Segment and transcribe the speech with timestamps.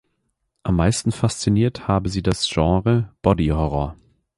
[0.63, 3.95] Am meisten fasziniert habe sie das Genre Body Horror.